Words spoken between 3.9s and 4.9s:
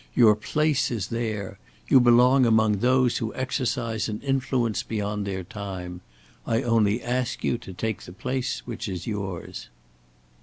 an influence